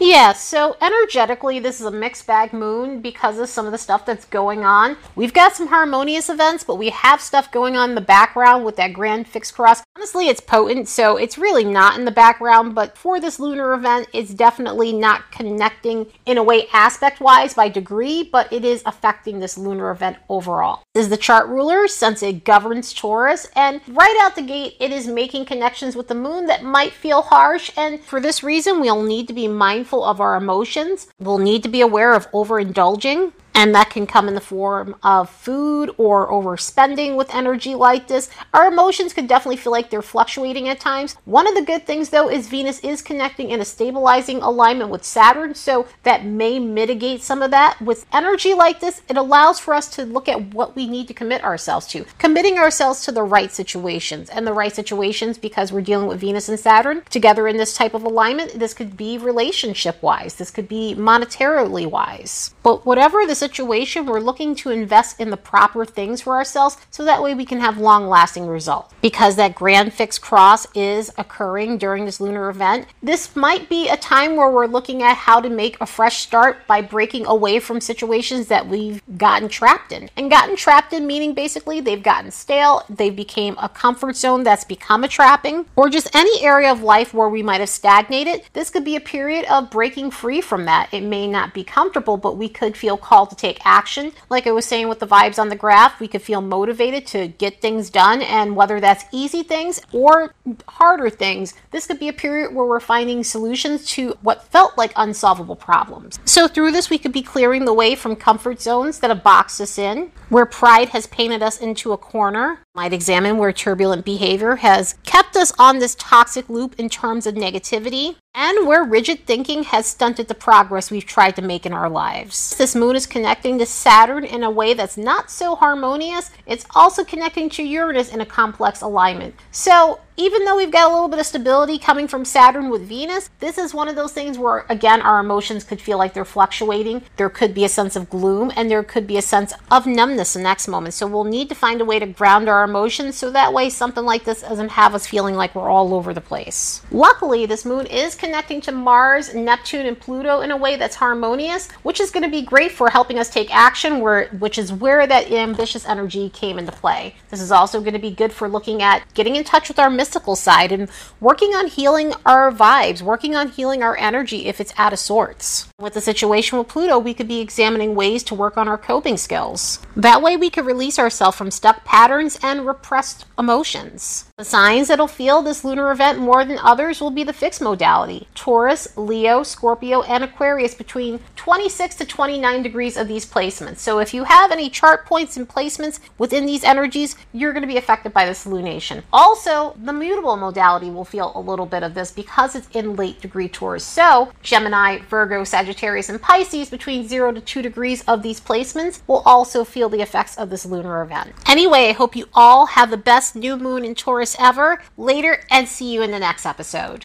Yeah, 0.00 0.32
so 0.32 0.76
energetically, 0.80 1.58
this 1.58 1.80
is 1.80 1.86
a 1.86 1.90
mixed 1.90 2.24
bag 2.24 2.52
moon 2.52 3.00
because 3.00 3.38
of 3.38 3.48
some 3.48 3.66
of 3.66 3.72
the 3.72 3.78
stuff 3.78 4.06
that's 4.06 4.24
going 4.26 4.64
on. 4.64 4.96
We've 5.16 5.34
got 5.34 5.56
some 5.56 5.66
harmonious 5.66 6.28
events, 6.28 6.62
but 6.62 6.76
we 6.76 6.90
have 6.90 7.20
stuff 7.20 7.50
going 7.50 7.76
on 7.76 7.88
in 7.88 7.94
the 7.96 8.00
background 8.00 8.64
with 8.64 8.76
that 8.76 8.92
grand 8.92 9.26
fixed 9.26 9.54
cross. 9.54 9.82
Honestly, 9.96 10.28
it's 10.28 10.40
potent, 10.40 10.86
so 10.86 11.16
it's 11.16 11.36
really 11.36 11.64
not 11.64 11.98
in 11.98 12.04
the 12.04 12.12
background, 12.12 12.76
but 12.76 12.96
for 12.96 13.18
this 13.18 13.40
lunar 13.40 13.74
event, 13.74 14.06
it's 14.14 14.32
definitely 14.32 14.92
not 14.92 15.32
connecting 15.32 16.06
in 16.26 16.38
a 16.38 16.44
way 16.44 16.68
aspect 16.72 17.20
wise 17.20 17.54
by 17.54 17.68
degree, 17.68 18.22
but 18.22 18.52
it 18.52 18.64
is 18.64 18.84
affecting 18.86 19.40
this 19.40 19.58
lunar 19.58 19.90
event 19.90 20.16
overall. 20.28 20.84
This 20.94 21.06
is 21.06 21.10
the 21.10 21.16
chart 21.16 21.48
ruler 21.48 21.88
since 21.88 22.22
it 22.22 22.44
governs 22.44 22.92
Taurus, 22.92 23.48
and 23.56 23.80
right 23.88 24.16
out 24.20 24.36
the 24.36 24.42
gate, 24.42 24.76
it 24.78 24.92
is 24.92 25.08
making 25.08 25.46
connections 25.46 25.96
with 25.96 26.06
the 26.06 26.14
moon 26.14 26.46
that 26.46 26.62
might 26.62 26.92
feel 26.92 27.22
harsh, 27.22 27.72
and 27.76 28.00
for 28.00 28.20
this 28.20 28.44
reason, 28.44 28.80
we'll 28.80 29.02
need 29.02 29.26
to 29.26 29.34
be 29.34 29.48
mindful 29.48 29.87
mindful 29.88 30.04
of 30.04 30.20
our 30.20 30.36
emotions. 30.36 31.08
We'll 31.18 31.38
need 31.38 31.62
to 31.62 31.68
be 31.68 31.80
aware 31.80 32.12
of 32.12 32.30
overindulging 32.32 33.32
and 33.58 33.74
that 33.74 33.90
can 33.90 34.06
come 34.06 34.28
in 34.28 34.36
the 34.36 34.40
form 34.40 34.94
of 35.02 35.28
food 35.28 35.92
or 35.98 36.30
overspending 36.30 37.16
with 37.16 37.34
energy 37.34 37.74
like 37.74 38.06
this. 38.06 38.30
Our 38.54 38.68
emotions 38.68 39.12
could 39.12 39.26
definitely 39.26 39.56
feel 39.56 39.72
like 39.72 39.90
they're 39.90 40.00
fluctuating 40.00 40.68
at 40.68 40.78
times. 40.78 41.16
One 41.24 41.48
of 41.48 41.56
the 41.56 41.62
good 41.62 41.84
things, 41.84 42.10
though, 42.10 42.30
is 42.30 42.46
Venus 42.46 42.78
is 42.84 43.02
connecting 43.02 43.50
in 43.50 43.60
a 43.60 43.64
stabilizing 43.64 44.42
alignment 44.42 44.90
with 44.90 45.02
Saturn, 45.02 45.56
so 45.56 45.88
that 46.04 46.24
may 46.24 46.60
mitigate 46.60 47.20
some 47.20 47.42
of 47.42 47.50
that. 47.50 47.80
With 47.80 48.06
energy 48.12 48.54
like 48.54 48.78
this, 48.78 49.02
it 49.08 49.16
allows 49.16 49.58
for 49.58 49.74
us 49.74 49.88
to 49.96 50.04
look 50.04 50.28
at 50.28 50.54
what 50.54 50.76
we 50.76 50.86
need 50.86 51.08
to 51.08 51.14
commit 51.14 51.42
ourselves 51.42 51.88
to, 51.88 52.04
committing 52.18 52.58
ourselves 52.58 53.04
to 53.06 53.12
the 53.12 53.24
right 53.24 53.50
situations. 53.50 54.30
And 54.30 54.46
the 54.46 54.52
right 54.52 54.72
situations, 54.72 55.36
because 55.36 55.72
we're 55.72 55.80
dealing 55.80 56.06
with 56.06 56.20
Venus 56.20 56.48
and 56.48 56.60
Saturn 56.60 57.02
together 57.10 57.48
in 57.48 57.56
this 57.56 57.76
type 57.76 57.94
of 57.94 58.04
alignment, 58.04 58.60
this 58.60 58.72
could 58.72 58.96
be 58.96 59.18
relationship 59.18 60.00
wise, 60.00 60.36
this 60.36 60.52
could 60.52 60.68
be 60.68 60.94
monetarily 60.96 61.90
wise. 61.90 62.54
But 62.62 62.86
whatever 62.86 63.26
the 63.26 63.34
situation, 63.34 63.47
we're 63.56 64.20
looking 64.20 64.54
to 64.56 64.70
invest 64.70 65.20
in 65.20 65.30
the 65.30 65.36
proper 65.36 65.84
things 65.84 66.20
for 66.20 66.34
ourselves 66.34 66.76
so 66.90 67.04
that 67.04 67.22
way 67.22 67.34
we 67.34 67.44
can 67.44 67.60
have 67.60 67.78
long 67.78 68.08
lasting 68.08 68.46
results. 68.46 68.94
Because 69.00 69.36
that 69.36 69.54
grand 69.54 69.92
fixed 69.94 70.20
cross 70.20 70.66
is 70.74 71.10
occurring 71.16 71.78
during 71.78 72.04
this 72.04 72.20
lunar 72.20 72.50
event, 72.50 72.86
this 73.02 73.34
might 73.36 73.68
be 73.68 73.88
a 73.88 73.96
time 73.96 74.36
where 74.36 74.50
we're 74.50 74.66
looking 74.66 75.02
at 75.02 75.16
how 75.16 75.40
to 75.40 75.48
make 75.48 75.80
a 75.80 75.86
fresh 75.86 76.18
start 76.18 76.66
by 76.66 76.82
breaking 76.82 77.26
away 77.26 77.60
from 77.60 77.80
situations 77.80 78.48
that 78.48 78.66
we've 78.66 79.02
gotten 79.16 79.48
trapped 79.48 79.92
in. 79.92 80.10
And 80.16 80.30
gotten 80.30 80.56
trapped 80.56 80.92
in 80.92 81.06
meaning 81.06 81.34
basically 81.34 81.80
they've 81.80 82.02
gotten 82.02 82.30
stale, 82.30 82.82
they 82.88 83.10
became 83.10 83.56
a 83.58 83.68
comfort 83.68 84.16
zone 84.16 84.42
that's 84.42 84.64
become 84.64 85.04
a 85.04 85.08
trapping, 85.08 85.66
or 85.76 85.88
just 85.88 86.14
any 86.14 86.44
area 86.44 86.70
of 86.70 86.82
life 86.82 87.14
where 87.14 87.28
we 87.28 87.42
might 87.42 87.60
have 87.60 87.68
stagnated. 87.68 88.42
This 88.52 88.70
could 88.70 88.84
be 88.84 88.96
a 88.96 89.00
period 89.00 89.44
of 89.46 89.70
breaking 89.70 90.10
free 90.10 90.40
from 90.40 90.64
that. 90.64 90.92
It 90.92 91.02
may 91.02 91.26
not 91.26 91.54
be 91.54 91.64
comfortable, 91.64 92.16
but 92.16 92.36
we 92.36 92.48
could 92.48 92.76
feel 92.76 92.96
called 92.96 93.30
to 93.30 93.36
take 93.38 93.64
action. 93.64 94.12
Like 94.28 94.46
I 94.46 94.52
was 94.52 94.64
saying 94.64 94.88
with 94.88 94.98
the 94.98 95.06
vibes 95.06 95.38
on 95.38 95.48
the 95.48 95.56
graph, 95.56 96.00
we 96.00 96.08
could 96.08 96.22
feel 96.22 96.40
motivated 96.40 97.06
to 97.08 97.28
get 97.28 97.60
things 97.60 97.90
done. 97.90 98.22
And 98.22 98.56
whether 98.56 98.80
that's 98.80 99.04
easy 99.12 99.42
things 99.42 99.80
or 99.92 100.34
harder 100.66 101.10
things, 101.10 101.54
this 101.70 101.86
could 101.86 101.98
be 101.98 102.08
a 102.08 102.12
period 102.12 102.54
where 102.54 102.66
we're 102.66 102.80
finding 102.80 103.24
solutions 103.24 103.86
to 103.92 104.16
what 104.22 104.44
felt 104.44 104.76
like 104.76 104.92
unsolvable 104.96 105.56
problems. 105.56 106.18
So 106.24 106.48
through 106.48 106.72
this, 106.72 106.90
we 106.90 106.98
could 106.98 107.12
be 107.12 107.22
clearing 107.22 107.64
the 107.64 107.74
way 107.74 107.94
from 107.94 108.16
comfort 108.16 108.60
zones 108.60 108.98
that 109.00 109.10
have 109.10 109.22
boxed 109.22 109.60
us 109.60 109.78
in, 109.78 110.10
where 110.28 110.46
pride 110.46 110.90
has 110.90 111.06
painted 111.06 111.42
us 111.42 111.58
into 111.60 111.92
a 111.92 111.98
corner. 111.98 112.60
Might 112.78 112.92
examine 112.92 113.38
where 113.38 113.52
turbulent 113.52 114.04
behavior 114.04 114.54
has 114.54 114.94
kept 115.02 115.34
us 115.34 115.52
on 115.58 115.80
this 115.80 115.96
toxic 115.96 116.48
loop 116.48 116.78
in 116.78 116.88
terms 116.88 117.26
of 117.26 117.34
negativity 117.34 118.14
and 118.36 118.68
where 118.68 118.84
rigid 118.84 119.26
thinking 119.26 119.64
has 119.64 119.84
stunted 119.84 120.28
the 120.28 120.36
progress 120.36 120.88
we've 120.88 121.04
tried 121.04 121.34
to 121.34 121.42
make 121.42 121.66
in 121.66 121.72
our 121.72 121.90
lives. 121.90 122.56
This 122.56 122.76
moon 122.76 122.94
is 122.94 123.04
connecting 123.04 123.58
to 123.58 123.66
Saturn 123.66 124.22
in 124.22 124.44
a 124.44 124.50
way 124.52 124.74
that's 124.74 124.96
not 124.96 125.28
so 125.28 125.56
harmonious. 125.56 126.30
It's 126.46 126.66
also 126.72 127.02
connecting 127.02 127.50
to 127.50 127.64
Uranus 127.64 128.14
in 128.14 128.20
a 128.20 128.26
complex 128.26 128.80
alignment. 128.80 129.34
So, 129.50 129.98
even 130.18 130.44
though 130.44 130.56
we've 130.56 130.72
got 130.72 130.90
a 130.90 130.92
little 130.92 131.08
bit 131.08 131.20
of 131.20 131.26
stability 131.26 131.78
coming 131.78 132.08
from 132.08 132.24
Saturn 132.24 132.70
with 132.70 132.82
Venus, 132.82 133.30
this 133.38 133.56
is 133.56 133.72
one 133.72 133.86
of 133.86 133.94
those 133.94 134.12
things 134.12 134.36
where, 134.36 134.66
again, 134.68 135.00
our 135.00 135.20
emotions 135.20 135.62
could 135.62 135.80
feel 135.80 135.96
like 135.96 136.12
they're 136.12 136.24
fluctuating. 136.24 137.02
There 137.16 137.30
could 137.30 137.54
be 137.54 137.64
a 137.64 137.68
sense 137.68 137.94
of 137.94 138.10
gloom 138.10 138.52
and 138.56 138.68
there 138.68 138.82
could 138.82 139.06
be 139.06 139.16
a 139.16 139.22
sense 139.22 139.52
of 139.70 139.86
numbness 139.86 140.32
the 140.34 140.40
next 140.40 140.66
moment. 140.66 140.94
So 140.94 141.06
we'll 141.06 141.22
need 141.22 141.48
to 141.50 141.54
find 141.54 141.80
a 141.80 141.84
way 141.84 142.00
to 142.00 142.06
ground 142.06 142.48
our 142.48 142.64
emotions 142.64 143.16
so 143.16 143.30
that 143.30 143.52
way 143.52 143.70
something 143.70 144.04
like 144.04 144.24
this 144.24 144.42
doesn't 144.42 144.70
have 144.70 144.92
us 144.92 145.06
feeling 145.06 145.36
like 145.36 145.54
we're 145.54 145.70
all 145.70 145.94
over 145.94 146.12
the 146.12 146.20
place. 146.20 146.82
Luckily, 146.90 147.46
this 147.46 147.64
moon 147.64 147.86
is 147.86 148.16
connecting 148.16 148.60
to 148.62 148.72
Mars, 148.72 149.32
Neptune, 149.36 149.86
and 149.86 149.98
Pluto 149.98 150.40
in 150.40 150.50
a 150.50 150.56
way 150.56 150.74
that's 150.74 150.96
harmonious, 150.96 151.70
which 151.84 152.00
is 152.00 152.10
going 152.10 152.24
to 152.24 152.28
be 152.28 152.42
great 152.42 152.72
for 152.72 152.90
helping 152.90 153.20
us 153.20 153.30
take 153.30 153.54
action, 153.54 154.00
where, 154.00 154.26
which 154.40 154.58
is 154.58 154.72
where 154.72 155.06
that 155.06 155.30
ambitious 155.30 155.86
energy 155.86 156.28
came 156.30 156.58
into 156.58 156.72
play. 156.72 157.14
This 157.30 157.40
is 157.40 157.52
also 157.52 157.78
going 157.80 157.92
to 157.92 158.00
be 158.00 158.10
good 158.10 158.32
for 158.32 158.48
looking 158.48 158.82
at 158.82 159.04
getting 159.14 159.36
in 159.36 159.44
touch 159.44 159.68
with 159.68 159.78
our 159.78 159.88
mystical 160.08 160.36
side 160.36 160.72
and 160.72 160.88
working 161.20 161.50
on 161.50 161.66
healing 161.66 162.14
our 162.24 162.50
vibes, 162.50 163.02
working 163.02 163.36
on 163.36 163.50
healing 163.50 163.82
our 163.82 163.94
energy 163.98 164.46
if 164.46 164.58
it's 164.58 164.72
out 164.78 164.94
of 164.94 164.98
sorts. 164.98 165.68
With 165.78 165.92
the 165.92 166.00
situation 166.00 166.56
with 166.56 166.68
Pluto, 166.68 166.98
we 166.98 167.12
could 167.12 167.28
be 167.28 167.40
examining 167.40 167.94
ways 167.94 168.22
to 168.24 168.34
work 168.34 168.56
on 168.56 168.68
our 168.68 168.78
coping 168.78 169.18
skills. 169.18 169.80
That 169.94 170.22
way, 170.22 170.38
we 170.38 170.48
could 170.48 170.64
release 170.64 170.98
ourselves 170.98 171.36
from 171.36 171.50
stuck 171.50 171.84
patterns 171.84 172.38
and 172.42 172.66
repressed 172.66 173.26
emotions. 173.38 174.27
The 174.38 174.44
signs 174.44 174.86
that'll 174.86 175.08
feel 175.08 175.42
this 175.42 175.64
lunar 175.64 175.90
event 175.90 176.20
more 176.20 176.44
than 176.44 176.60
others 176.60 177.00
will 177.00 177.10
be 177.10 177.24
the 177.24 177.32
fixed 177.32 177.60
modality 177.60 178.28
Taurus, 178.36 178.96
Leo, 178.96 179.42
Scorpio, 179.42 180.02
and 180.02 180.22
Aquarius 180.22 180.76
between 180.76 181.18
26 181.34 181.96
to 181.96 182.04
29 182.04 182.62
degrees 182.62 182.96
of 182.96 183.08
these 183.08 183.26
placements. 183.26 183.78
So, 183.78 183.98
if 183.98 184.14
you 184.14 184.22
have 184.22 184.52
any 184.52 184.70
chart 184.70 185.06
points 185.06 185.36
and 185.36 185.48
placements 185.48 185.98
within 186.18 186.46
these 186.46 186.62
energies, 186.62 187.16
you're 187.32 187.52
going 187.52 187.64
to 187.64 187.66
be 187.66 187.78
affected 187.78 188.12
by 188.12 188.26
this 188.26 188.46
lunation. 188.46 189.02
Also, 189.12 189.76
the 189.82 189.92
mutable 189.92 190.36
modality 190.36 190.88
will 190.88 191.04
feel 191.04 191.32
a 191.34 191.40
little 191.40 191.66
bit 191.66 191.82
of 191.82 191.94
this 191.94 192.12
because 192.12 192.54
it's 192.54 192.68
in 192.76 192.94
late 192.94 193.20
degree 193.20 193.48
Taurus. 193.48 193.82
So, 193.82 194.30
Gemini, 194.44 195.00
Virgo, 195.10 195.42
Sagittarius, 195.42 196.10
and 196.10 196.22
Pisces 196.22 196.70
between 196.70 197.08
0 197.08 197.32
to 197.32 197.40
2 197.40 197.60
degrees 197.60 198.04
of 198.06 198.22
these 198.22 198.40
placements 198.40 199.00
will 199.08 199.24
also 199.26 199.64
feel 199.64 199.88
the 199.88 200.00
effects 200.00 200.38
of 200.38 200.48
this 200.48 200.64
lunar 200.64 201.02
event. 201.02 201.32
Anyway, 201.48 201.88
I 201.88 201.92
hope 201.92 202.14
you 202.14 202.26
all 202.34 202.66
have 202.66 202.92
the 202.92 202.96
best 202.96 203.34
new 203.34 203.56
moon 203.56 203.84
in 203.84 203.96
Taurus 203.96 204.27
ever. 204.38 204.82
Later, 204.96 205.42
and 205.50 205.68
see 205.68 205.92
you 205.92 206.02
in 206.02 206.10
the 206.10 206.18
next 206.18 206.46
episode. 206.46 207.04